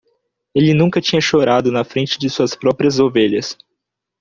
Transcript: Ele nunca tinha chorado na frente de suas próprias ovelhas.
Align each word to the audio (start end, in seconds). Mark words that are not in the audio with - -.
Ele 0.55 0.73
nunca 0.73 0.99
tinha 0.99 1.21
chorado 1.21 1.71
na 1.71 1.83
frente 1.83 2.17
de 2.17 2.27
suas 2.27 2.55
próprias 2.55 2.99
ovelhas. 2.99 3.55